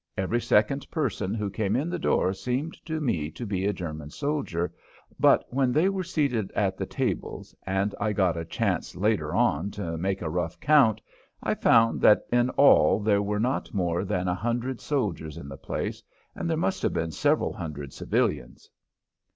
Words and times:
Every 0.17 0.41
second 0.41 0.89
person 0.89 1.35
who 1.35 1.51
came 1.51 1.75
in 1.75 1.87
the 1.91 1.99
door 1.99 2.33
seemed 2.33 2.75
to 2.87 2.99
me 2.99 3.29
to 3.29 3.45
be 3.45 3.67
a 3.67 3.71
German 3.71 4.09
soldier, 4.09 4.73
but 5.19 5.45
when 5.53 5.71
they 5.71 5.89
were 5.89 6.03
seated 6.03 6.51
at 6.53 6.75
the 6.75 6.87
tables 6.87 7.53
and 7.67 7.93
I 8.01 8.11
got 8.11 8.35
a 8.35 8.43
chance 8.43 8.95
later 8.95 9.35
on 9.35 9.69
to 9.77 9.99
make 9.99 10.23
a 10.23 10.29
rough 10.31 10.59
count, 10.59 11.01
I 11.43 11.53
found 11.53 12.01
that 12.01 12.25
in 12.31 12.49
all 12.49 12.99
there 12.99 13.21
were 13.21 13.39
not 13.39 13.75
more 13.75 14.03
than 14.03 14.27
a 14.27 14.33
hundred 14.33 14.81
soldiers 14.81 15.37
in 15.37 15.47
the 15.47 15.55
place 15.57 16.01
and 16.33 16.49
there 16.49 16.57
must 16.57 16.81
have 16.81 16.93
been 16.93 17.11
several 17.11 17.53
hundred 17.53 17.93
civilians. 17.93 18.71